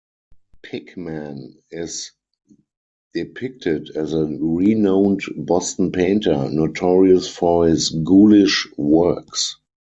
[0.63, 2.13] Pickman is
[3.13, 9.57] depicted as a renowned Boston painter notorious for his ghoulish works.